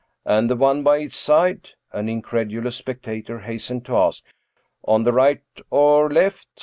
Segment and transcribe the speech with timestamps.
[0.25, 4.23] "And the one by its side?" an incredulous spectator hastened to ask."
[4.93, 6.49] On the right or left?